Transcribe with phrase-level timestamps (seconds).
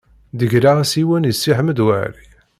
[0.39, 2.27] Ḍeyyreɣ-as yiwen i Si Ḥmed Waɛli.